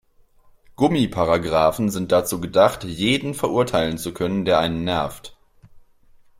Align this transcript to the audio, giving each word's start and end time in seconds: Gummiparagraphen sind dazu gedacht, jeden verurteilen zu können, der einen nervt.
Gummiparagraphen 0.77 1.91
sind 1.91 2.11
dazu 2.11 2.41
gedacht, 2.41 2.83
jeden 2.83 3.35
verurteilen 3.35 3.99
zu 3.99 4.15
können, 4.15 4.45
der 4.45 4.57
einen 4.57 4.83
nervt. 4.83 5.37